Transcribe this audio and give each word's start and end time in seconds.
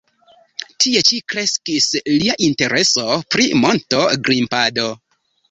Tie 0.85 1.03
ĉi 1.09 1.19
kreskis 1.33 1.89
lia 2.13 2.39
intereso 2.47 3.07
pri 3.35 3.47
monto-grimpado. 3.61 4.89